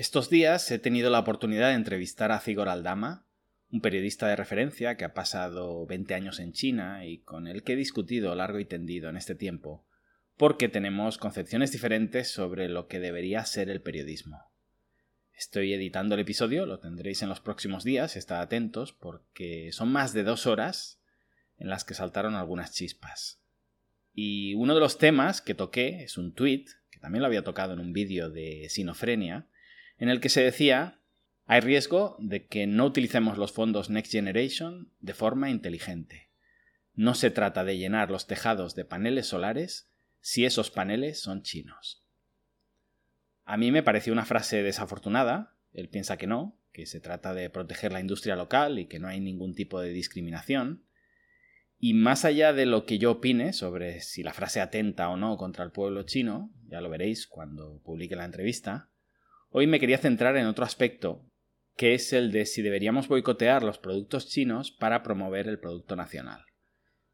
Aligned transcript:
Estos 0.00 0.30
días 0.30 0.70
he 0.70 0.78
tenido 0.78 1.10
la 1.10 1.18
oportunidad 1.18 1.68
de 1.68 1.74
entrevistar 1.74 2.32
a 2.32 2.40
Zigor 2.40 2.70
Aldama, 2.70 3.26
un 3.70 3.82
periodista 3.82 4.26
de 4.28 4.34
referencia 4.34 4.96
que 4.96 5.04
ha 5.04 5.12
pasado 5.12 5.84
20 5.84 6.14
años 6.14 6.40
en 6.40 6.54
China 6.54 7.04
y 7.04 7.18
con 7.18 7.46
el 7.46 7.62
que 7.62 7.74
he 7.74 7.76
discutido 7.76 8.34
largo 8.34 8.58
y 8.58 8.64
tendido 8.64 9.10
en 9.10 9.18
este 9.18 9.34
tiempo, 9.34 9.84
porque 10.38 10.70
tenemos 10.70 11.18
concepciones 11.18 11.70
diferentes 11.70 12.30
sobre 12.30 12.70
lo 12.70 12.88
que 12.88 12.98
debería 12.98 13.44
ser 13.44 13.68
el 13.68 13.82
periodismo. 13.82 14.50
Estoy 15.34 15.74
editando 15.74 16.14
el 16.14 16.22
episodio, 16.22 16.64
lo 16.64 16.78
tendréis 16.78 17.20
en 17.20 17.28
los 17.28 17.40
próximos 17.40 17.84
días, 17.84 18.16
estad 18.16 18.40
atentos, 18.40 18.94
porque 18.94 19.70
son 19.70 19.92
más 19.92 20.14
de 20.14 20.22
dos 20.22 20.46
horas 20.46 21.02
en 21.58 21.68
las 21.68 21.84
que 21.84 21.92
saltaron 21.92 22.36
algunas 22.36 22.72
chispas. 22.72 23.42
Y 24.14 24.54
uno 24.54 24.72
de 24.72 24.80
los 24.80 24.96
temas 24.96 25.42
que 25.42 25.54
toqué 25.54 26.02
es 26.04 26.16
un 26.16 26.32
tweet, 26.32 26.64
que 26.90 27.00
también 27.00 27.20
lo 27.20 27.26
había 27.26 27.44
tocado 27.44 27.74
en 27.74 27.80
un 27.80 27.92
vídeo 27.92 28.30
de 28.30 28.66
Sinofrenia, 28.70 29.46
en 30.00 30.08
el 30.08 30.20
que 30.20 30.30
se 30.30 30.42
decía 30.42 30.96
hay 31.46 31.60
riesgo 31.60 32.16
de 32.18 32.46
que 32.46 32.66
no 32.66 32.86
utilicemos 32.86 33.36
los 33.36 33.52
fondos 33.52 33.90
Next 33.90 34.12
Generation 34.12 34.92
de 35.00 35.14
forma 35.14 35.50
inteligente. 35.50 36.30
No 36.94 37.14
se 37.14 37.30
trata 37.30 37.64
de 37.64 37.76
llenar 37.76 38.10
los 38.10 38.26
tejados 38.26 38.74
de 38.74 38.84
paneles 38.84 39.26
solares 39.26 39.90
si 40.20 40.44
esos 40.44 40.70
paneles 40.70 41.20
son 41.20 41.42
chinos. 41.42 42.04
A 43.44 43.56
mí 43.56 43.72
me 43.72 43.82
pareció 43.82 44.12
una 44.12 44.24
frase 44.24 44.62
desafortunada, 44.62 45.56
él 45.72 45.88
piensa 45.88 46.16
que 46.16 46.26
no, 46.26 46.56
que 46.72 46.86
se 46.86 47.00
trata 47.00 47.34
de 47.34 47.50
proteger 47.50 47.92
la 47.92 48.00
industria 48.00 48.36
local 48.36 48.78
y 48.78 48.86
que 48.86 49.00
no 49.00 49.08
hay 49.08 49.20
ningún 49.20 49.54
tipo 49.54 49.80
de 49.80 49.90
discriminación. 49.90 50.84
Y 51.78 51.94
más 51.94 52.24
allá 52.24 52.52
de 52.52 52.66
lo 52.66 52.86
que 52.86 52.98
yo 52.98 53.10
opine 53.10 53.52
sobre 53.52 54.02
si 54.02 54.22
la 54.22 54.34
frase 54.34 54.60
atenta 54.60 55.08
o 55.08 55.16
no 55.16 55.36
contra 55.36 55.64
el 55.64 55.72
pueblo 55.72 56.04
chino, 56.04 56.52
ya 56.68 56.80
lo 56.80 56.90
veréis 56.90 57.26
cuando 57.26 57.80
publique 57.82 58.14
la 58.14 58.24
entrevista, 58.24 58.89
Hoy 59.52 59.66
me 59.66 59.80
quería 59.80 59.98
centrar 59.98 60.36
en 60.36 60.46
otro 60.46 60.64
aspecto, 60.64 61.26
que 61.76 61.94
es 61.94 62.12
el 62.12 62.30
de 62.30 62.46
si 62.46 62.62
deberíamos 62.62 63.08
boicotear 63.08 63.64
los 63.64 63.78
productos 63.78 64.28
chinos 64.28 64.70
para 64.70 65.02
promover 65.02 65.48
el 65.48 65.58
producto 65.58 65.96
nacional. 65.96 66.44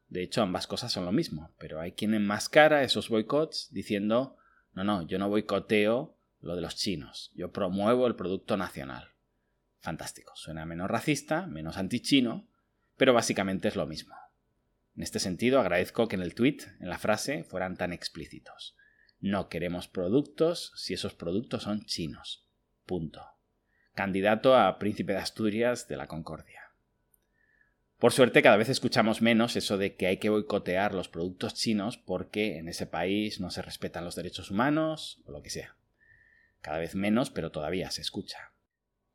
De 0.07 0.21
hecho, 0.21 0.43
ambas 0.43 0.67
cosas 0.67 0.91
son 0.91 1.05
lo 1.05 1.11
mismo, 1.11 1.55
pero 1.57 1.81
hay 1.81 1.93
quien 1.93 2.13
enmascara 2.13 2.83
esos 2.83 3.09
boicots 3.09 3.69
diciendo 3.71 4.37
no, 4.73 4.83
no, 4.83 5.01
yo 5.07 5.17
no 5.17 5.29
boicoteo 5.29 6.15
lo 6.39 6.55
de 6.55 6.61
los 6.61 6.75
chinos, 6.75 7.31
yo 7.33 7.51
promuevo 7.51 8.05
el 8.05 8.15
producto 8.15 8.55
nacional. 8.55 9.15
Fantástico, 9.79 10.33
suena 10.35 10.63
menos 10.67 10.91
racista, 10.91 11.47
menos 11.47 11.77
antichino, 11.77 12.47
pero 12.97 13.13
básicamente 13.13 13.67
es 13.67 13.75
lo 13.75 13.87
mismo. 13.87 14.15
En 14.95 15.01
este 15.01 15.19
sentido, 15.19 15.59
agradezco 15.59 16.07
que 16.07 16.15
en 16.15 16.21
el 16.21 16.35
tweet, 16.35 16.57
en 16.79 16.89
la 16.89 16.99
frase, 16.99 17.43
fueran 17.43 17.77
tan 17.77 17.93
explícitos. 17.93 18.75
No 19.19 19.49
queremos 19.49 19.87
productos 19.87 20.71
si 20.75 20.93
esos 20.93 21.13
productos 21.13 21.63
son 21.63 21.85
chinos. 21.85 22.45
Punto. 22.85 23.25
Candidato 23.95 24.55
a 24.55 24.77
príncipe 24.77 25.13
de 25.13 25.19
Asturias 25.19 25.87
de 25.87 25.97
la 25.97 26.07
Concordia. 26.07 26.61
Por 27.97 28.13
suerte 28.13 28.43
cada 28.43 28.57
vez 28.57 28.69
escuchamos 28.69 29.23
menos 29.23 29.55
eso 29.55 29.79
de 29.79 29.95
que 29.95 30.05
hay 30.05 30.17
que 30.17 30.29
boicotear 30.29 30.93
los 30.93 31.09
productos 31.09 31.55
chinos 31.55 31.97
porque 31.97 32.59
en 32.59 32.67
ese 32.69 32.85
país 32.85 33.39
no 33.39 33.49
se 33.49 33.63
respetan 33.63 34.05
los 34.05 34.15
derechos 34.15 34.51
humanos 34.51 35.19
o 35.25 35.31
lo 35.31 35.41
que 35.41 35.49
sea. 35.49 35.75
Cada 36.61 36.77
vez 36.77 36.93
menos, 36.93 37.31
pero 37.31 37.49
todavía 37.49 37.89
se 37.89 38.01
escucha. 38.01 38.51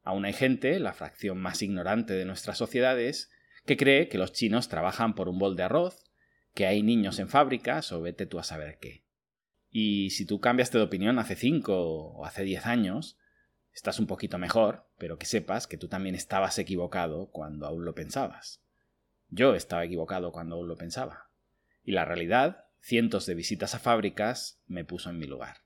Aún 0.03 0.25
hay 0.25 0.33
gente, 0.33 0.81
la 0.81 0.95
fracción 0.95 1.39
más 1.39 1.63
ignorante 1.63 2.15
de 2.15 2.25
nuestras 2.25 2.59
sociedades, 2.59 3.31
que 3.65 3.77
cree 3.77 4.09
que 4.09 4.19
los 4.19 4.33
chinos 4.33 4.69
trabajan 4.69 5.15
por 5.15 5.29
un 5.29 5.39
bol 5.39 5.55
de 5.55 5.63
arroz, 5.63 6.11
que 6.55 6.67
hay 6.67 6.83
niños 6.83 7.21
en 7.21 7.29
fábricas 7.29 7.93
o 7.93 8.03
vete 8.03 8.27
tú 8.27 8.41
a 8.41 8.45
saber 8.45 8.79
qué. 8.81 9.05
Y 9.75 10.11
si 10.11 10.27
tú 10.27 10.39
cambiaste 10.39 10.77
de 10.77 10.85
opinión 10.85 11.19
hace 11.19 11.35
5 11.35 11.75
o 11.75 12.27
hace 12.27 12.45
10 12.45 12.67
años, 12.67 13.19
estás 13.73 13.99
un 13.99 14.07
poquito 14.07 14.37
mejor, 14.37 14.87
pero 14.99 15.19
que 15.19 15.25
sepas 15.25 15.67
que 15.67 15.79
tú 15.79 15.89
también 15.89 16.15
estabas 16.15 16.59
equivocado 16.59 17.31
cuando 17.31 17.67
aún 17.67 17.87
lo 17.87 17.95
pensabas. 17.95 18.63
Yo 19.31 19.55
estaba 19.55 19.83
equivocado 19.83 20.31
cuando 20.31 20.57
aún 20.57 20.69
lo 20.69 20.77
pensaba. 20.77 21.31
Y 21.85 21.93
la 21.93 22.05
realidad, 22.05 22.67
cientos 22.81 23.25
de 23.25 23.35
visitas 23.35 23.75
a 23.75 23.79
fábricas, 23.79 24.63
me 24.67 24.85
puso 24.85 25.09
en 25.09 25.19
mi 25.19 25.27
lugar. 25.27 25.57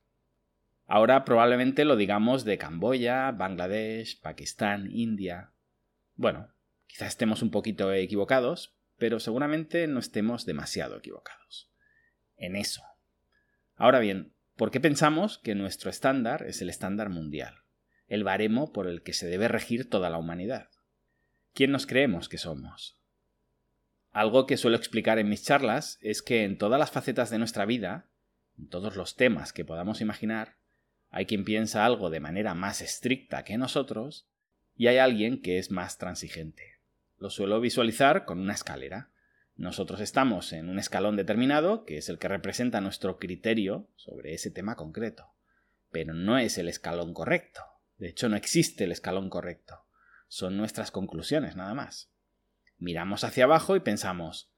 Ahora 0.86 1.24
probablemente 1.24 1.84
lo 1.84 1.96
digamos 1.96 2.44
de 2.44 2.58
Camboya, 2.58 3.32
Bangladesh, 3.32 4.20
Pakistán, 4.20 4.88
India. 4.92 5.50
Bueno, 6.14 6.54
quizá 6.86 7.08
estemos 7.08 7.42
un 7.42 7.50
poquito 7.50 7.92
equivocados, 7.92 8.76
pero 8.98 9.18
seguramente 9.18 9.88
no 9.88 9.98
estemos 9.98 10.46
demasiado 10.46 10.96
equivocados. 10.96 11.72
En 12.36 12.54
eso, 12.54 12.82
Ahora 13.76 14.00
bien, 14.00 14.34
¿por 14.56 14.70
qué 14.70 14.80
pensamos 14.80 15.38
que 15.38 15.54
nuestro 15.54 15.90
estándar 15.90 16.44
es 16.46 16.60
el 16.62 16.68
estándar 16.68 17.10
mundial, 17.10 17.62
el 18.08 18.24
baremo 18.24 18.72
por 18.72 18.88
el 18.88 19.02
que 19.02 19.12
se 19.12 19.26
debe 19.28 19.48
regir 19.48 19.88
toda 19.88 20.10
la 20.10 20.18
humanidad? 20.18 20.70
¿Quién 21.52 21.70
nos 21.72 21.86
creemos 21.86 22.28
que 22.28 22.38
somos? 22.38 23.00
Algo 24.10 24.46
que 24.46 24.56
suelo 24.56 24.76
explicar 24.76 25.18
en 25.18 25.28
mis 25.28 25.44
charlas 25.44 25.98
es 26.00 26.22
que 26.22 26.44
en 26.44 26.56
todas 26.56 26.78
las 26.78 26.90
facetas 26.90 27.28
de 27.30 27.38
nuestra 27.38 27.66
vida, 27.66 28.08
en 28.58 28.68
todos 28.68 28.96
los 28.96 29.14
temas 29.14 29.52
que 29.52 29.64
podamos 29.64 30.00
imaginar, 30.00 30.56
hay 31.10 31.26
quien 31.26 31.44
piensa 31.44 31.84
algo 31.84 32.10
de 32.10 32.20
manera 32.20 32.54
más 32.54 32.80
estricta 32.80 33.44
que 33.44 33.58
nosotros 33.58 34.26
y 34.74 34.86
hay 34.86 34.98
alguien 34.98 35.40
que 35.40 35.58
es 35.58 35.70
más 35.70 35.98
transigente. 35.98 36.80
Lo 37.18 37.30
suelo 37.30 37.60
visualizar 37.60 38.24
con 38.24 38.40
una 38.40 38.54
escalera. 38.54 39.10
Nosotros 39.56 40.00
estamos 40.00 40.52
en 40.52 40.68
un 40.68 40.78
escalón 40.78 41.16
determinado, 41.16 41.84
que 41.86 41.96
es 41.96 42.10
el 42.10 42.18
que 42.18 42.28
representa 42.28 42.82
nuestro 42.82 43.18
criterio 43.18 43.88
sobre 43.96 44.34
ese 44.34 44.50
tema 44.50 44.76
concreto. 44.76 45.32
Pero 45.90 46.12
no 46.12 46.38
es 46.38 46.58
el 46.58 46.68
escalón 46.68 47.14
correcto. 47.14 47.62
De 47.96 48.08
hecho, 48.08 48.28
no 48.28 48.36
existe 48.36 48.84
el 48.84 48.92
escalón 48.92 49.30
correcto. 49.30 49.86
Son 50.28 50.58
nuestras 50.58 50.90
conclusiones, 50.90 51.56
nada 51.56 51.72
más. 51.72 52.12
Miramos 52.78 53.24
hacia 53.24 53.44
abajo 53.44 53.76
y 53.76 53.80
pensamos, 53.80 54.52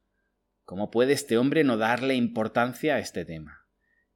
¿cómo 0.64 0.90
puede 0.90 1.12
este 1.12 1.38
hombre 1.38 1.62
no 1.62 1.76
darle 1.76 2.16
importancia 2.16 2.96
a 2.96 2.98
este 2.98 3.24
tema? 3.24 3.66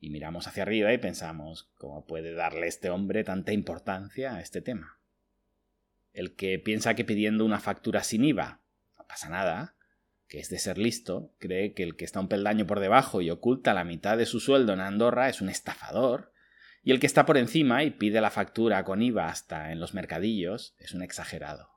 Y 0.00 0.10
miramos 0.10 0.48
hacia 0.48 0.64
arriba 0.64 0.92
y 0.92 0.98
pensamos, 0.98 1.70
¿cómo 1.76 2.04
puede 2.06 2.34
darle 2.34 2.66
este 2.66 2.90
hombre 2.90 3.22
tanta 3.22 3.52
importancia 3.52 4.34
a 4.34 4.40
este 4.40 4.60
tema? 4.60 4.98
El 6.12 6.34
que 6.34 6.58
piensa 6.58 6.94
que 6.94 7.04
pidiendo 7.04 7.44
una 7.44 7.60
factura 7.60 8.02
sin 8.02 8.24
IVA 8.24 8.60
no 8.98 9.06
pasa 9.06 9.28
nada, 9.28 9.76
que 10.32 10.40
es 10.40 10.48
de 10.48 10.58
ser 10.58 10.78
listo, 10.78 11.34
cree 11.38 11.74
que 11.74 11.82
el 11.82 11.94
que 11.94 12.06
está 12.06 12.18
un 12.18 12.28
peldaño 12.28 12.66
por 12.66 12.80
debajo 12.80 13.20
y 13.20 13.28
oculta 13.28 13.74
la 13.74 13.84
mitad 13.84 14.16
de 14.16 14.24
su 14.24 14.40
sueldo 14.40 14.72
en 14.72 14.80
Andorra 14.80 15.28
es 15.28 15.42
un 15.42 15.50
estafador, 15.50 16.32
y 16.82 16.90
el 16.90 17.00
que 17.00 17.06
está 17.06 17.26
por 17.26 17.36
encima 17.36 17.84
y 17.84 17.90
pide 17.90 18.18
la 18.22 18.30
factura 18.30 18.82
con 18.82 19.02
IVA 19.02 19.28
hasta 19.28 19.72
en 19.72 19.78
los 19.78 19.92
mercadillos 19.92 20.74
es 20.78 20.94
un 20.94 21.02
exagerado. 21.02 21.68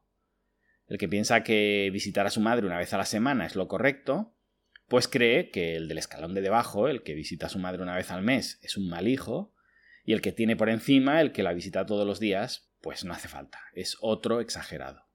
El 0.88 0.98
que 0.98 1.10
piensa 1.10 1.44
que 1.44 1.90
visitar 1.92 2.28
a 2.28 2.30
su 2.30 2.40
madre 2.40 2.66
una 2.66 2.78
vez 2.78 2.94
a 2.94 2.98
la 2.98 3.04
semana 3.04 3.46
es 3.46 3.58
lo 3.58 3.68
correcto, 3.68 4.38
pues 4.88 5.10
cree 5.10 5.50
que 5.50 5.76
el 5.76 5.90
del 5.90 5.98
escalón 5.98 6.34
de 6.34 6.40
debajo, 6.40 6.88
el 6.88 7.04
que 7.04 7.14
visita 7.14 7.48
a 7.48 7.50
su 7.50 7.60
madre 7.60 7.84
una 7.84 7.98
vez 7.98 8.10
al 8.10 8.22
mes, 8.22 8.58
es 8.62 8.78
un 8.78 8.88
mal 8.88 9.10
hijo, 9.10 9.54
y 10.06 10.14
el 10.14 10.22
que 10.22 10.32
tiene 10.32 10.56
por 10.56 10.70
encima, 10.70 11.20
el 11.20 11.34
que 11.34 11.44
la 11.44 11.52
visita 11.52 11.86
todos 11.86 12.08
los 12.08 12.22
días, 12.22 12.72
pues 12.80 13.04
no 13.04 13.12
hace 13.12 13.28
falta, 13.28 13.60
es 13.74 13.98
otro 14.00 14.40
exagerado. 14.40 15.10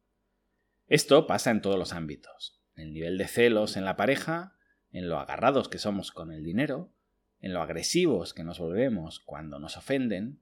Esto 0.89 1.27
pasa 1.27 1.51
en 1.51 1.63
todos 1.63 1.79
los 1.79 1.95
ámbitos 1.95 2.60
el 2.81 2.93
nivel 2.93 3.19
de 3.19 3.29
celos 3.29 3.77
en 3.77 3.85
la 3.85 3.97
pareja, 3.97 4.57
en 4.93 5.09
lo 5.09 5.19
agarrados 5.19 5.69
que 5.69 5.79
somos 5.79 6.11
con 6.11 6.33
el 6.33 6.45
dinero, 6.45 6.93
en 7.41 7.53
lo 7.53 7.63
agresivos 7.63 8.35
que 8.35 8.45
nos 8.45 8.59
volvemos 8.59 9.21
cuando 9.21 9.59
nos 9.59 9.77
ofenden, 9.77 10.41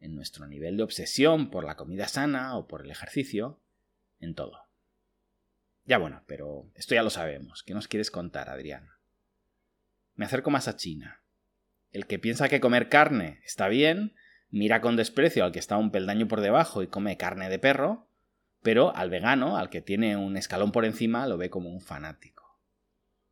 en 0.00 0.14
nuestro 0.14 0.46
nivel 0.46 0.76
de 0.76 0.82
obsesión 0.82 1.50
por 1.50 1.64
la 1.64 1.76
comida 1.76 2.08
sana 2.08 2.56
o 2.56 2.66
por 2.66 2.82
el 2.82 2.90
ejercicio, 2.90 3.60
en 4.20 4.34
todo. 4.34 4.64
Ya 5.86 5.98
bueno, 5.98 6.22
pero 6.26 6.70
esto 6.74 6.94
ya 6.94 7.02
lo 7.02 7.10
sabemos. 7.10 7.62
¿Qué 7.62 7.74
nos 7.74 7.88
quieres 7.88 8.10
contar, 8.10 8.48
Adrián? 8.48 8.88
Me 10.14 10.24
acerco 10.24 10.50
más 10.50 10.68
a 10.68 10.76
China. 10.76 11.22
El 11.92 12.06
que 12.06 12.18
piensa 12.18 12.48
que 12.48 12.60
comer 12.60 12.88
carne 12.88 13.40
está 13.44 13.68
bien, 13.68 14.14
mira 14.50 14.80
con 14.80 14.96
desprecio 14.96 15.44
al 15.44 15.52
que 15.52 15.58
está 15.58 15.76
un 15.76 15.90
peldaño 15.90 16.28
por 16.28 16.40
debajo 16.40 16.82
y 16.82 16.86
come 16.86 17.16
carne 17.16 17.48
de 17.48 17.58
perro, 17.58 18.08
pero 18.64 18.96
al 18.96 19.10
vegano, 19.10 19.58
al 19.58 19.68
que 19.68 19.82
tiene 19.82 20.16
un 20.16 20.38
escalón 20.38 20.72
por 20.72 20.86
encima, 20.86 21.26
lo 21.26 21.36
ve 21.36 21.50
como 21.50 21.68
un 21.68 21.82
fanático. 21.82 22.58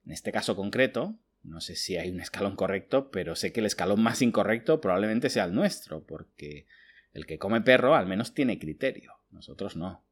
En 0.04 0.12
este 0.12 0.30
caso 0.30 0.54
concreto, 0.54 1.18
no 1.42 1.62
sé 1.62 1.74
si 1.74 1.96
hay 1.96 2.10
un 2.10 2.20
escalón 2.20 2.54
correcto, 2.54 3.10
pero 3.10 3.34
sé 3.34 3.50
que 3.50 3.60
el 3.60 3.66
escalón 3.66 4.02
más 4.02 4.20
incorrecto 4.20 4.82
probablemente 4.82 5.30
sea 5.30 5.44
el 5.44 5.54
nuestro, 5.54 6.04
porque 6.04 6.66
el 7.14 7.24
que 7.24 7.38
come 7.38 7.62
perro 7.62 7.94
al 7.94 8.06
menos 8.06 8.34
tiene 8.34 8.58
criterio, 8.58 9.14
nosotros 9.30 9.74
no. 9.74 10.04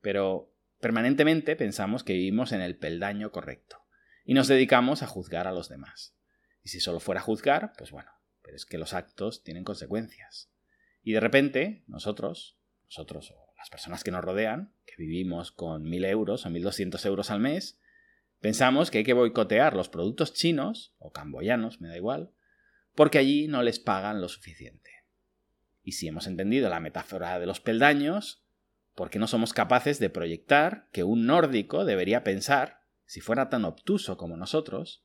Pero 0.00 0.54
permanentemente 0.78 1.56
pensamos 1.56 2.04
que 2.04 2.12
vivimos 2.12 2.52
en 2.52 2.60
el 2.60 2.76
peldaño 2.76 3.32
correcto, 3.32 3.82
y 4.24 4.34
nos 4.34 4.46
dedicamos 4.46 5.02
a 5.02 5.08
juzgar 5.08 5.48
a 5.48 5.52
los 5.52 5.68
demás. 5.68 6.14
Y 6.62 6.68
si 6.68 6.78
solo 6.78 7.00
fuera 7.00 7.20
juzgar, 7.20 7.72
pues 7.76 7.90
bueno, 7.90 8.12
pero 8.42 8.54
es 8.54 8.64
que 8.64 8.78
los 8.78 8.92
actos 8.92 9.42
tienen 9.42 9.64
consecuencias. 9.64 10.52
Y 11.02 11.14
de 11.14 11.20
repente, 11.20 11.82
nosotros, 11.88 12.60
nosotros 12.84 13.34
las 13.60 13.68
personas 13.68 14.02
que 14.02 14.10
nos 14.10 14.24
rodean, 14.24 14.72
que 14.86 14.94
vivimos 14.96 15.52
con 15.52 15.84
1.000 15.84 16.06
euros 16.06 16.46
o 16.46 16.48
1.200 16.48 17.04
euros 17.04 17.30
al 17.30 17.40
mes, 17.40 17.78
pensamos 18.40 18.90
que 18.90 18.98
hay 18.98 19.04
que 19.04 19.12
boicotear 19.12 19.76
los 19.76 19.90
productos 19.90 20.32
chinos 20.32 20.94
o 20.98 21.12
camboyanos, 21.12 21.78
me 21.78 21.88
da 21.88 21.96
igual, 21.98 22.32
porque 22.94 23.18
allí 23.18 23.48
no 23.48 23.62
les 23.62 23.78
pagan 23.78 24.22
lo 24.22 24.30
suficiente. 24.30 24.90
Y 25.82 25.92
si 25.92 26.08
hemos 26.08 26.26
entendido 26.26 26.70
la 26.70 26.80
metáfora 26.80 27.38
de 27.38 27.44
los 27.44 27.60
peldaños, 27.60 28.42
¿por 28.94 29.10
qué 29.10 29.18
no 29.18 29.26
somos 29.26 29.52
capaces 29.52 29.98
de 29.98 30.08
proyectar 30.08 30.88
que 30.90 31.04
un 31.04 31.26
nórdico 31.26 31.84
debería 31.84 32.24
pensar, 32.24 32.80
si 33.04 33.20
fuera 33.20 33.50
tan 33.50 33.66
obtuso 33.66 34.16
como 34.16 34.38
nosotros, 34.38 35.04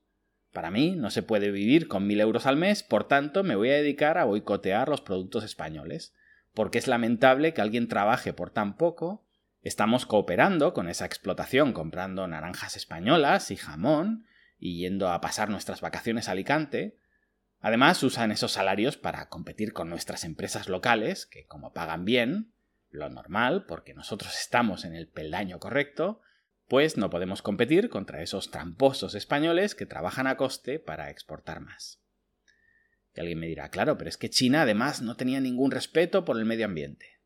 para 0.54 0.72
mí 0.72 0.96
no 0.96 1.12
se 1.12 1.24
puede 1.24 1.52
vivir 1.52 1.90
con 1.90 2.08
mil 2.08 2.22
euros 2.22 2.46
al 2.46 2.56
mes, 2.56 2.84
por 2.84 3.06
tanto 3.06 3.44
me 3.44 3.58
voy 3.58 3.72
a 3.72 3.76
dedicar 3.76 4.18
a 4.18 4.24
boicotear 4.24 4.88
los 4.88 5.02
productos 5.02 5.44
españoles, 5.44 6.14
porque 6.56 6.80
es 6.80 6.88
lamentable 6.88 7.54
que 7.54 7.62
alguien 7.62 7.88
trabaje 7.88 8.34
por 8.34 8.50
tan 8.50 8.78
poco, 8.78 9.24
estamos 9.62 10.08
cooperando 10.08 10.74
con 10.74 10.90
esa 10.90 11.06
explotación 11.06 11.74
comprando 11.74 12.28
naranjas 12.28 12.76
españolas 12.76 13.52
y 13.52 13.58
jamón, 13.58 14.26
y 14.58 14.80
yendo 14.80 15.10
a 15.10 15.22
pasar 15.22 15.50
nuestras 15.50 15.82
vacaciones 15.82 16.28
a 16.28 16.32
Alicante, 16.32 16.98
Además, 17.66 18.04
usan 18.04 18.32
esos 18.32 18.52
salarios 18.52 18.96
para 18.96 19.28
competir 19.28 19.74
con 19.74 19.90
nuestras 19.90 20.24
empresas 20.24 20.70
locales, 20.70 21.26
que 21.26 21.48
como 21.48 21.74
pagan 21.74 22.06
bien, 22.06 22.54
lo 22.92 23.10
normal, 23.10 23.66
porque 23.66 23.96
nosotros 23.96 24.38
estamos 24.40 24.86
en 24.86 24.94
el 24.94 25.08
peldaño 25.08 25.60
correcto, 25.60 26.22
pues 26.68 26.96
no 26.96 27.10
podemos 27.10 27.42
competir 27.42 27.90
contra 27.90 28.22
esos 28.22 28.52
tramposos 28.52 29.16
españoles 29.16 29.74
que 29.74 29.88
trabajan 29.88 30.28
a 30.28 30.38
coste 30.38 30.78
para 30.78 31.10
exportar 31.10 31.60
más. 31.60 32.05
Y 33.16 33.20
alguien 33.22 33.40
me 33.40 33.48
dirá, 33.48 33.70
claro, 33.70 33.98
pero 33.98 34.10
es 34.10 34.18
que 34.18 34.30
China 34.30 34.64
además 34.64 35.02
no 35.02 35.16
tenía 35.16 35.40
ningún 35.40 35.72
respeto 35.72 36.26
por 36.26 36.38
el 36.38 36.46
medio 36.46 36.66
ambiente. 36.66 37.20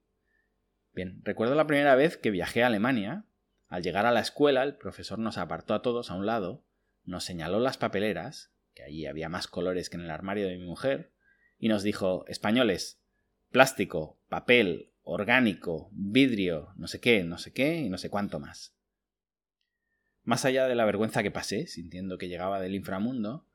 Bien, 0.94 1.22
recuerdo 1.24 1.56
la 1.56 1.68
primera 1.68 1.96
vez 1.96 2.18
que 2.18 2.32
viajé 2.32 2.64
a 2.64 2.68
Alemania. 2.68 3.26
Al 3.68 3.84
llegar 3.84 4.06
a 4.06 4.12
la 4.12 4.20
escuela, 4.20 4.64
el 4.64 4.76
profesor 4.76 5.20
nos 5.20 5.38
apartó 5.38 5.74
a 5.74 5.82
todos 5.82 6.12
a 6.12 6.16
un 6.16 6.26
lado, 6.26 6.64
nos 7.06 7.24
señaló 7.24 7.60
las 7.60 7.78
papeleras 7.78 8.52
que 8.74 8.84
allí 8.84 9.06
había 9.06 9.30
más 9.30 9.48
colores 9.48 9.90
que 9.90 9.98
en 9.98 10.04
el 10.04 10.12
armario 10.12 10.48
de 10.48 10.58
mi 10.58 10.66
mujer, 10.66 11.12
y 11.58 11.68
nos 11.68 11.84
dijo, 11.84 12.26
españoles, 12.28 13.02
plástico, 13.52 14.18
papel, 14.30 14.92
orgánico, 15.04 15.90
vidrio, 15.92 16.74
no 16.78 16.88
sé 16.88 17.02
qué, 17.02 17.24
no 17.24 17.38
sé 17.38 17.52
qué 17.52 17.78
y 17.78 17.90
no 17.90 17.98
sé 17.98 18.10
cuánto 18.10 18.40
más. 18.40 18.76
Más 20.24 20.46
allá 20.46 20.68
de 20.68 20.76
la 20.76 20.86
vergüenza 20.86 21.24
que 21.24 21.32
pasé, 21.32 21.68
sintiendo 21.68 22.18
que 22.18 22.30
llegaba 22.30 22.62
del 22.62 22.76
inframundo, 22.76 23.46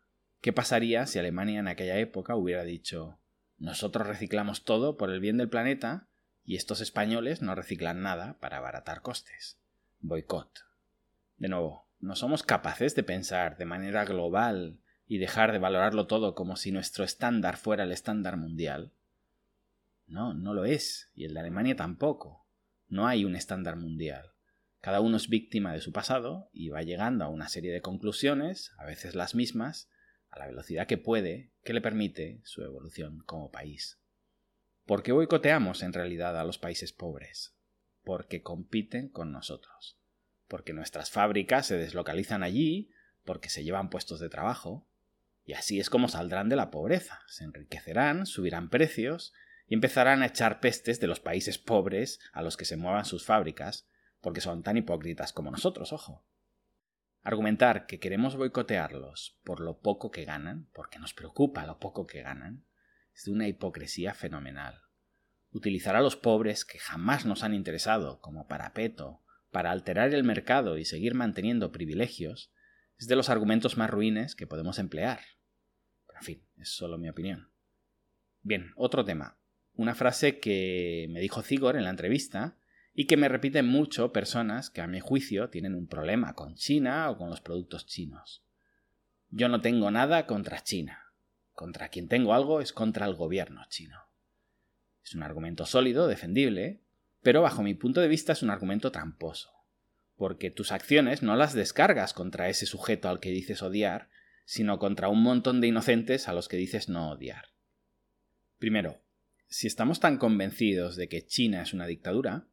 ¿qué 0.45 0.53
pasaría 0.53 1.07
si 1.07 1.19
Alemania 1.19 1.61
en 1.61 1.69
aquella 1.69 1.97
época 1.97 2.37
hubiera 2.37 2.65
dicho 2.65 3.19
nosotros 3.57 4.07
reciclamos 4.07 4.63
todo 4.63 4.99
por 4.99 5.09
el 5.09 5.19
bien 5.19 5.39
del 5.39 5.49
planeta 5.49 6.07
y 6.45 6.57
estos 6.57 6.83
españoles 6.83 7.41
no 7.41 7.55
reciclan 7.55 8.03
nada 8.03 8.37
para 8.41 8.59
abaratar 8.59 9.01
costes? 9.01 9.59
Boicot. 10.01 10.67
De 11.39 11.49
nuevo, 11.49 11.89
no 11.99 12.15
somos 12.15 12.43
capaces 12.43 12.95
de 12.95 13.03
pensar 13.03 13.57
de 13.57 13.65
manera 13.65 14.05
global 14.05 14.81
y 15.07 15.17
dejar 15.17 15.51
de 15.51 15.61
valorarlo 15.61 16.07
todo 16.07 16.35
como 16.35 16.57
si 16.57 16.73
nuestro 16.73 17.05
estándar 17.05 17.57
fuera 17.57 17.85
el 17.85 17.93
estándar 17.93 18.37
mundial. 18.37 18.93
No, 20.07 20.35
no 20.35 20.53
lo 20.53 20.67
es, 20.67 21.11
y 21.15 21.25
el 21.25 21.33
de 21.33 21.41
Alemania 21.41 21.75
tampoco. 21.75 22.45
No 22.89 23.07
hay 23.07 23.25
un 23.25 23.35
estándar 23.35 23.77
mundial. 23.77 24.33
Cada 24.83 25.01
uno 25.01 25.17
es 25.17 25.31
víctima 25.31 25.73
de 25.73 25.81
su 25.81 25.91
pasado 25.91 26.51
y 26.53 26.69
va 26.69 26.83
llegando 26.83 27.25
a 27.25 27.29
una 27.29 27.49
serie 27.49 27.73
de 27.73 27.81
conclusiones, 27.81 28.73
a 28.77 28.85
veces 28.85 29.15
las 29.15 29.35
mismas, 29.35 29.89
a 30.35 30.41
la 30.41 30.47
velocidad 30.47 30.89
que 30.89 30.99
puede, 30.99 31.53
que 31.63 31.73
le 31.73 31.81
permite 31.81 32.41
su 32.45 32.63
evolución 32.63 33.23
como 33.25 33.53
país. 33.53 34.01
¿Por 34.85 35.03
qué 35.03 35.13
boicoteamos 35.13 35.83
en 35.83 35.93
realidad 35.93 36.39
a 36.39 36.45
los 36.45 36.59
países 36.59 36.93
pobres? 36.93 37.55
Porque 38.03 38.43
compiten 38.43 39.09
con 39.09 39.31
nosotros. 39.31 39.97
Porque 40.49 40.73
nuestras 40.73 41.11
fábricas 41.11 41.67
se 41.67 41.79
deslocalizan 41.79 42.43
allí, 42.43 42.91
porque 43.25 43.49
se 43.49 43.63
llevan 43.63 43.91
puestos 43.91 44.19
de 44.19 44.29
trabajo, 44.29 44.87
y 45.45 45.53
así 45.53 45.79
es 45.79 45.89
como 45.89 46.09
saldrán 46.09 46.49
de 46.49 46.57
la 46.57 46.71
pobreza, 46.71 47.21
se 47.29 47.45
enriquecerán, 47.45 48.27
subirán 48.27 48.71
precios 48.71 49.33
y 49.69 49.75
empezarán 49.75 50.23
a 50.23 50.27
echar 50.27 50.59
pestes 50.59 50.99
de 50.99 51.07
los 51.07 51.21
países 51.21 51.59
pobres 51.59 52.19
a 52.33 52.43
los 52.43 52.57
que 52.57 52.65
se 52.65 52.77
muevan 52.77 53.05
sus 53.05 53.25
fábricas, 53.25 53.87
porque 54.21 54.41
son 54.41 54.63
tan 54.63 54.77
hipócritas 54.77 55.33
como 55.33 55.53
nosotros, 55.53 55.93
ojo. 55.93 56.25
Argumentar 57.27 57.87
que 57.87 57.99
queremos 57.99 58.37
boicotearlos 58.37 59.41
por 59.45 59.61
lo 59.61 59.81
poco 59.81 60.11
que 60.11 60.27
ganan, 60.27 60.69
porque 60.75 60.99
nos 60.99 61.15
preocupa 61.15 61.65
lo 61.65 61.79
poco 61.79 62.07
que 62.07 62.21
ganan, 62.21 62.67
es 63.15 63.25
de 63.25 63.33
una 63.33 63.49
hipocresía 63.49 64.13
fenomenal. 64.13 64.83
Utilizar 65.51 65.97
a 65.97 66.03
los 66.03 66.17
pobres 66.17 66.67
que 66.67 66.79
jamás 66.79 67.25
nos 67.25 67.43
han 67.43 67.55
interesado 67.55 68.21
como 68.21 68.47
parapeto 68.47 69.23
para 69.51 69.71
alterar 69.71 70.13
el 70.13 70.23
mercado 70.23 70.77
y 70.77 70.85
seguir 70.85 71.15
manteniendo 71.15 71.73
privilegios 71.73 72.53
es 72.99 73.07
de 73.07 73.17
los 73.17 73.31
argumentos 73.31 73.79
más 73.79 73.89
ruines 73.89 74.35
que 74.35 74.47
podemos 74.47 74.79
emplear. 74.79 75.21
Pero 76.07 76.19
en 76.19 76.25
fin, 76.25 76.47
es 76.59 76.77
solo 76.77 76.99
mi 76.99 77.09
opinión. 77.09 77.51
Bien, 78.43 78.73
otro 78.77 79.03
tema. 79.03 79.39
Una 79.73 79.95
frase 79.95 80.41
que 80.41 81.07
me 81.11 81.21
dijo 81.21 81.41
Zigor 81.41 81.77
en 81.77 81.85
la 81.85 81.91
entrevista 81.91 82.59
y 82.95 83.07
que 83.07 83.17
me 83.17 83.29
repiten 83.29 83.67
mucho 83.67 84.13
personas 84.13 84.71
que 84.71 84.81
a 84.81 84.87
mi 84.87 85.01
juicio 85.01 85.51
tienen 85.51 85.75
un 85.75 85.87
problema 85.87 86.35
con 86.35 86.55
China 86.55 87.11
o 87.11 87.19
con 87.19 87.29
los 87.29 87.41
productos 87.41 87.87
chinos. 87.87 88.45
Yo 89.31 89.49
no 89.49 89.61
tengo 89.61 89.91
nada 89.91 90.27
contra 90.27 90.63
China. 90.63 91.01
Contra 91.53 91.89
quien 91.89 92.09
tengo 92.09 92.35
algo 92.35 92.61
es 92.61 92.73
contra 92.73 93.07
el 93.07 93.15
gobierno 93.15 93.63
chino. 93.69 93.99
Es 95.05 95.15
un 95.15 95.23
argumento 95.23 95.67
sólido, 95.67 96.07
defendible, 96.07 96.81
pero 97.23 97.43
bajo 97.43 97.63
mi 97.63 97.75
punto 97.75 98.01
de 98.01 98.09
vista 98.09 98.33
es 98.33 98.43
un 98.43 98.51
argumento 98.51 98.91
tramposo 98.91 99.55
porque 100.17 100.51
tus 100.51 100.73
acciones 100.73 101.23
no 101.23 101.37
las 101.37 101.55
descargas 101.55 102.13
contra 102.13 102.49
ese 102.49 102.67
sujeto 102.67 103.09
al 103.09 103.21
que 103.21 103.31
dices 103.31 103.63
odiar, 103.63 104.09
sino 104.45 104.79
contra 104.79 105.09
un 105.09 105.23
montón 105.23 105.61
de 105.61 105.69
inocentes 105.69 106.29
a 106.29 106.33
los 106.33 106.49
que 106.49 106.57
dices 106.57 106.89
no 106.89 107.11
odiar. 107.11 107.47
Primero, 108.59 109.03
si 109.49 109.67
estamos 109.67 110.01
tan 110.01 110.19
convencidos 110.19 110.97
de 110.97 111.09
que 111.09 111.27
China 111.27 111.63
es 111.63 111.73
una 111.73 111.87
dictadura, 111.87 112.47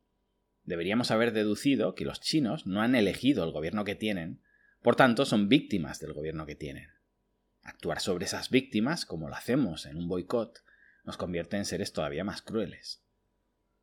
deberíamos 0.63 1.11
haber 1.11 1.33
deducido 1.33 1.95
que 1.95 2.05
los 2.05 2.21
chinos 2.21 2.65
no 2.65 2.81
han 2.81 2.95
elegido 2.95 3.43
el 3.43 3.51
gobierno 3.51 3.83
que 3.83 3.95
tienen, 3.95 4.41
por 4.81 4.95
tanto 4.95 5.25
son 5.25 5.49
víctimas 5.49 5.99
del 5.99 6.13
gobierno 6.13 6.45
que 6.45 6.55
tienen. 6.55 6.89
Actuar 7.63 7.99
sobre 7.99 8.25
esas 8.25 8.49
víctimas, 8.49 9.05
como 9.05 9.29
lo 9.29 9.35
hacemos 9.35 9.85
en 9.85 9.97
un 9.97 10.07
boicot, 10.07 10.63
nos 11.03 11.17
convierte 11.17 11.57
en 11.57 11.65
seres 11.65 11.93
todavía 11.93 12.23
más 12.23 12.41
crueles. 12.41 13.03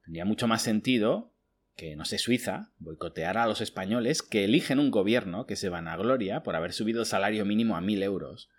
Tendría 0.05 0.25
mucho 0.25 0.49
más 0.49 0.63
sentido 0.63 1.33
que, 1.77 1.95
no 1.95 2.05
sé, 2.05 2.19
Suiza 2.19 2.73
boicoteara 2.79 3.45
a 3.45 3.47
los 3.47 3.61
españoles 3.61 4.23
que 4.23 4.45
eligen 4.45 4.81
un 4.81 4.91
gobierno 4.91 5.47
que 5.47 5.55
se 5.55 5.69
vanagloria 5.69 6.43
por 6.43 6.57
haber 6.57 6.73
subido 6.73 7.01
el 7.01 7.07
salario 7.07 7.45
mínimo 7.45 7.77
a 7.77 7.81
mil 7.81 8.03
euros, 8.03 8.51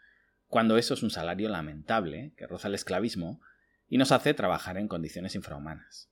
cuando 0.47 0.77
eso 0.77 0.93
es 0.93 1.03
un 1.03 1.11
salario 1.11 1.49
lamentable, 1.49 2.33
que 2.37 2.47
roza 2.47 2.69
el 2.69 2.75
esclavismo, 2.75 3.41
y 3.89 3.97
nos 3.97 4.11
hace 4.11 4.33
trabajar 4.33 4.77
en 4.77 4.87
condiciones 4.87 5.35
infrahumanas. 5.35 6.09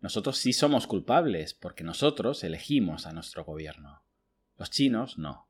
Nosotros 0.00 0.38
sí 0.38 0.52
somos 0.52 0.86
culpables, 0.86 1.54
porque 1.54 1.84
nosotros 1.84 2.44
elegimos 2.44 3.06
a 3.06 3.12
nuestro 3.12 3.44
gobierno. 3.44 4.02
Los 4.56 4.70
chinos 4.70 5.18
no. 5.18 5.48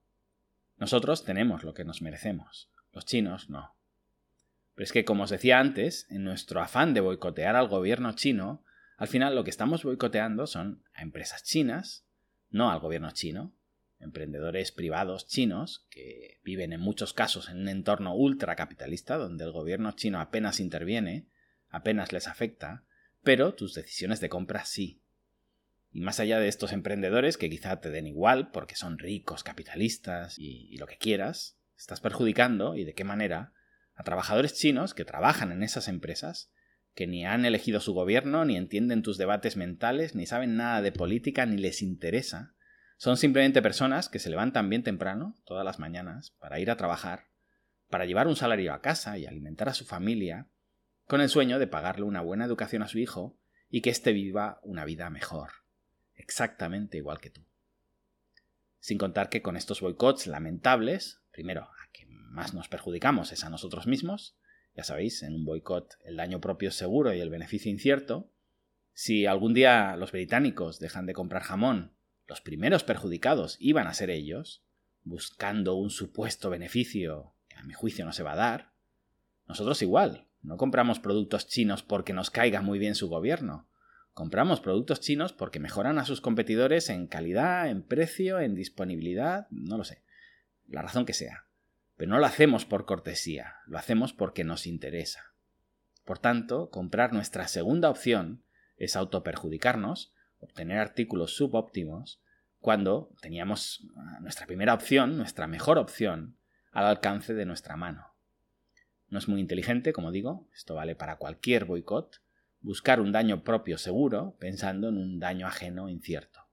Nosotros 0.77 1.25
tenemos 1.25 1.65
lo 1.65 1.75
que 1.75 1.85
nos 1.85 2.03
merecemos. 2.03 2.71
Los 2.93 3.05
chinos 3.05 3.51
no. 3.51 3.75
Pero 4.75 4.85
es 4.85 4.93
que, 4.93 5.05
como 5.05 5.25
os 5.25 5.31
decía 5.31 5.59
antes, 5.59 6.07
en 6.11 6.25
nuestro 6.25 6.61
afán 6.61 6.95
de 6.95 7.01
boicotear 7.01 7.57
al 7.57 7.69
gobierno 7.69 8.13
chino, 8.13 8.65
al 8.97 9.09
final 9.09 9.35
lo 9.35 9.45
que 9.45 9.51
estamos 9.51 9.85
boicoteando 9.85 10.47
son 10.47 10.83
a 10.95 11.03
empresas 11.03 11.45
chinas, 11.45 12.07
no 12.51 12.71
al 12.71 12.81
gobierno 12.81 13.11
chino, 13.11 13.53
emprendedores 14.01 14.73
privados 14.73 15.27
chinos 15.27 15.87
que 15.91 16.41
viven 16.45 16.73
en 16.73 16.81
muchos 16.81 17.13
casos 17.13 17.49
en 17.49 17.59
un 17.59 17.69
entorno 17.69 18.15
ultracapitalista 18.15 19.17
donde 19.17 19.45
el 19.45 19.53
gobierno 19.53 19.93
chino 19.93 20.21
apenas 20.21 20.61
interviene, 20.61 21.27
apenas 21.69 22.13
les 22.13 22.29
afecta, 22.29 22.85
pero 23.23 23.55
tus 23.55 23.75
decisiones 23.75 24.21
de 24.21 24.29
compra 24.29 24.65
sí. 24.65 25.03
Y 25.91 26.01
más 26.01 26.21
allá 26.21 26.39
de 26.39 26.49
estos 26.49 26.73
emprendedores 26.73 27.37
que 27.39 27.51
quizá 27.51 27.81
te 27.81 27.91
den 27.91 28.07
igual 28.07 28.51
porque 28.51 28.77
son 28.77 28.99
ricos, 28.99 29.43
capitalistas 29.43 30.39
y, 30.39 30.69
y 30.71 30.77
lo 30.77 30.87
que 30.87 30.99
quieras, 30.99 31.59
estás 31.77 32.01
perjudicando, 32.01 32.75
y 32.75 32.85
de 32.85 32.95
qué 32.95 33.05
manera, 33.05 33.53
a 33.95 34.05
trabajadores 34.05 34.55
chinos 34.55 34.95
que 34.95 35.05
trabajan 35.05 35.53
en 35.53 35.63
esas 35.63 35.89
empresas 35.89 36.53
que 36.95 37.07
ni 37.07 37.25
han 37.25 37.45
elegido 37.45 37.81
su 37.81 37.95
gobierno, 37.95 38.45
ni 38.45 38.57
entienden 38.57 39.03
tus 39.03 39.19
debates 39.19 39.57
mentales, 39.57 40.17
ni 40.17 40.27
saben 40.27 40.57
nada 40.57 40.83
de 40.83 40.91
política, 40.91 41.47
ni 41.47 41.57
les 41.57 41.81
interesa. 41.81 42.55
Son 42.97 43.17
simplemente 43.17 43.63
personas 43.63 44.09
que 44.09 44.19
se 44.19 44.31
levantan 44.31 44.69
bien 44.69 44.83
temprano, 44.83 45.37
todas 45.45 45.65
las 45.65 45.79
mañanas, 45.79 46.33
para 46.41 46.59
ir 46.59 46.73
a 46.73 46.77
trabajar, 46.77 47.27
para 47.89 48.05
llevar 48.05 48.27
un 48.27 48.35
salario 48.35 48.75
a 48.75 48.81
casa 48.81 49.17
y 49.17 49.27
alimentar 49.27 49.69
a 49.69 49.75
su 49.75 49.85
familia, 49.85 50.49
con 51.09 51.23
el 51.23 51.31
sueño 51.31 51.59
de 51.59 51.67
pagarle 51.67 52.05
una 52.05 52.21
buena 52.21 52.45
educación 52.45 52.83
a 52.83 52.89
su 52.89 52.99
hijo 52.99 53.35
y 53.71 53.81
que 53.81 53.89
éste 53.89 54.13
viva 54.13 54.61
una 54.63 54.85
vida 54.85 55.09
mejor, 55.09 55.51
exactamente 56.15 56.99
igual 56.99 57.19
que 57.19 57.31
tú. 57.31 57.47
Sin 58.79 58.99
contar 58.99 59.31
que 59.31 59.41
con 59.41 59.57
estos 59.57 59.81
boicots 59.81 60.27
lamentables, 60.27 61.23
primero, 61.33 61.63
a 61.63 61.91
que 61.93 62.05
más 62.07 62.53
nos 62.53 62.69
perjudicamos 62.69 63.33
es 63.33 63.43
a 63.43 63.49
nosotros 63.49 63.87
mismos, 63.87 64.37
ya 64.77 64.85
sabéis, 64.85 65.23
en 65.23 65.35
un 65.35 65.47
boicot 65.47 65.97
el 66.05 66.17
daño 66.17 66.43
propio 66.43 66.69
es 66.69 66.75
seguro 66.75 67.15
y 67.15 67.21
el 67.21 67.31
beneficio 67.31 67.71
incierto. 67.71 68.31
Si 68.93 69.25
algún 69.25 69.55
día 69.55 69.97
los 69.97 70.13
británicos 70.13 70.79
dejan 70.79 71.07
de 71.07 71.15
comprar 71.15 71.43
jamón, 71.43 71.95
los 72.27 72.43
primeros 72.43 72.85
perjudicados 72.85 73.57
iban 73.61 73.87
a 73.87 73.95
ser 73.95 74.11
ellos, 74.11 74.63
buscando 75.05 75.75
un 75.75 75.89
supuesto 75.89 76.51
beneficio 76.51 77.33
que 77.49 77.57
a 77.57 77.63
mi 77.63 77.73
juicio 77.73 78.05
no 78.05 78.13
se 78.13 78.23
va 78.23 78.33
a 78.33 78.37
dar. 78.37 78.73
Nosotros 79.47 79.81
igual, 79.81 80.28
No 80.43 80.57
compramos 80.57 81.01
productos 81.01 81.47
chinos 81.47 81.83
porque 81.83 82.13
nos 82.13 82.31
caiga 82.31 82.63
muy 82.63 82.79
bien 82.79 82.95
su 82.95 83.09
gobierno. 83.09 83.69
Compramos 84.13 84.61
productos 84.61 85.01
chinos 85.01 85.33
porque 85.33 85.61
mejoran 85.61 85.99
a 85.99 86.05
sus 86.05 86.21
competidores 86.21 86.91
en 86.91 87.07
calidad, 87.07 87.69
en 87.69 87.83
precio, 87.83 88.41
en 88.41 88.55
disponibilidad, 88.55 89.47
no 89.51 89.79
lo 89.79 89.85
sé, 89.85 90.03
la 90.67 90.83
razón 90.83 91.07
que 91.07 91.13
sea. 91.13 91.45
Pero 91.97 92.11
no 92.11 92.19
lo 92.19 92.27
hacemos 92.27 92.65
por 92.65 92.85
cortesía, 92.85 93.57
lo 93.67 93.79
hacemos 93.79 94.13
porque 94.13 94.45
nos 94.45 94.67
interesa. 94.67 95.35
Por 96.05 96.19
tanto, 96.19 96.71
comprar 96.71 97.13
nuestra 97.13 97.49
segunda 97.49 97.91
opción 97.91 98.43
es 98.77 98.97
autoperjudicarnos, 98.97 100.15
obtener 100.41 100.79
artículos 100.79 101.37
subóptimos, 101.37 102.21
cuando 102.61 103.11
teníamos 103.21 103.87
nuestra 104.21 104.47
primera 104.47 104.75
opción, 104.75 105.17
nuestra 105.17 105.47
mejor 105.47 105.79
opción, 105.79 106.37
al 106.73 106.87
alcance 106.87 107.35
de 107.35 107.47
nuestra 107.47 107.77
mano. 107.77 108.15
No 109.09 109.19
es 109.19 109.29
muy 109.29 109.41
inteligente, 109.41 109.93
como 109.93 110.13
digo, 110.13 110.49
esto 110.55 110.75
vale 110.75 110.95
para 110.95 111.17
cualquier 111.17 111.65
boicot, 111.65 112.21
buscar 112.61 113.01
un 113.01 113.13
daño 113.13 113.43
propio 113.45 113.79
seguro 113.79 114.37
pensando 114.39 114.89
en 114.89 114.99
un 114.99 115.19
daño 115.19 115.47
ajeno 115.47 115.89
incierto. 115.89 116.47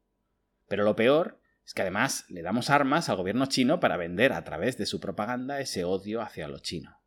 Pero 0.68 0.84
lo 0.84 0.96
peor 0.96 1.40
es 1.66 1.74
que 1.74 1.82
además 1.82 2.26
le 2.30 2.44
damos 2.44 2.70
armas 2.70 3.10
al 3.10 3.18
gobierno 3.18 3.48
chino 3.48 3.80
para 3.80 3.98
vender 3.98 4.34
a 4.34 4.44
través 4.44 4.78
de 4.78 4.86
su 4.86 5.00
propaganda 5.00 5.60
ese 5.60 5.84
odio 5.84 6.22
hacia 6.22 6.48
lo 6.48 6.60
chino. 6.60 7.02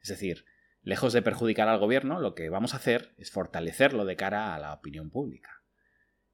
Es 0.00 0.08
decir, 0.08 0.44
lejos 0.82 1.12
de 1.12 1.22
perjudicar 1.22 1.68
al 1.68 1.78
gobierno, 1.78 2.20
lo 2.20 2.34
que 2.34 2.50
vamos 2.50 2.74
a 2.74 2.76
hacer 2.76 3.14
es 3.16 3.30
fortalecerlo 3.30 4.04
de 4.04 4.16
cara 4.16 4.54
a 4.54 4.58
la 4.58 4.74
opinión 4.74 5.10
pública. 5.10 5.62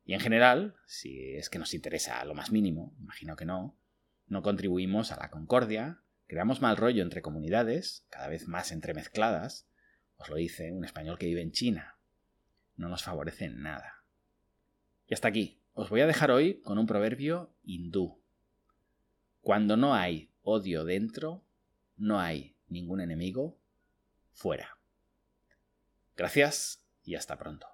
Y 0.05 0.14
en 0.14 0.21
general, 0.21 0.75
si 0.87 1.37
es 1.37 1.49
que 1.49 1.61
nos 1.61 1.73
interesa 1.73 2.25
lo 2.25 2.35
más 2.35 2.50
mínimo, 2.50 2.93
imagino 2.99 3.37
que 3.37 3.45
no, 3.45 3.79
no 4.26 4.43
contribuimos 4.43 5.12
a 5.12 5.17
la 5.17 5.31
concordia, 5.31 6.00
creamos 6.30 6.60
mal 6.60 6.76
rollo 6.76 7.02
entre 7.02 7.22
comunidades, 7.22 8.06
cada 8.08 8.28
vez 8.28 8.46
más 8.46 8.70
entremezcladas, 8.70 9.66
os 10.16 10.28
lo 10.28 10.37
dice 10.37 10.70
un 10.70 10.84
español 10.84 11.18
que 11.18 11.26
vive 11.26 11.42
en 11.42 11.50
China, 11.50 11.99
no 12.76 12.88
nos 12.88 13.02
favorece 13.02 13.49
nada. 13.49 14.04
Y 15.08 15.14
hasta 15.14 15.26
aquí, 15.26 15.60
os 15.75 15.90
voy 15.90 16.02
a 16.02 16.06
dejar 16.06 16.30
hoy 16.30 16.60
con 16.60 16.78
un 16.78 16.87
proverbio 16.87 17.52
hindú. 17.64 18.22
Cuando 19.40 19.76
no 19.76 19.92
hay 19.92 20.30
odio 20.42 20.84
dentro, 20.84 21.42
no 21.96 22.20
hay 22.20 22.54
ningún 22.68 23.00
enemigo 23.00 23.58
fuera. 24.30 24.78
Gracias 26.16 26.87
y 27.02 27.16
hasta 27.16 27.37
pronto. 27.38 27.66